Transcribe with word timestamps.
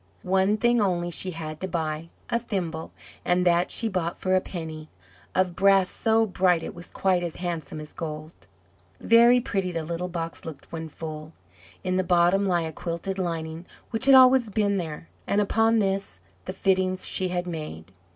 One 0.23 0.57
thing 0.57 0.81
only 0.81 1.11
she 1.11 1.29
had 1.29 1.59
to 1.59 1.67
buy 1.67 2.09
a 2.27 2.39
thimble, 2.39 2.91
and 3.23 3.45
that 3.45 3.69
she 3.69 3.87
bought 3.87 4.17
for 4.17 4.33
a 4.33 4.41
penny, 4.41 4.89
of 5.35 5.55
brass 5.55 5.91
so 5.91 6.25
bright 6.25 6.63
it 6.63 6.73
was 6.73 6.89
quite 6.89 7.21
as 7.21 7.35
handsome 7.35 7.79
as 7.79 7.93
gold. 7.93 8.33
Very 8.99 9.39
pretty 9.39 9.71
the 9.71 9.83
little 9.85 10.07
box 10.09 10.43
looked 10.43 10.71
when 10.71 10.89
full; 10.89 11.33
in 11.83 11.97
the 11.97 12.03
bottom 12.03 12.47
lay 12.47 12.65
a 12.65 12.71
quilted 12.71 13.19
lining, 13.19 13.67
which 13.91 14.05
had 14.07 14.15
always 14.15 14.49
been 14.49 14.77
there, 14.77 15.07
and 15.27 15.39
upon 15.39 15.77
this 15.77 16.19
the 16.45 16.53
fittings 16.53 17.05
she 17.05 17.27
had 17.27 17.45
made. 17.45 17.91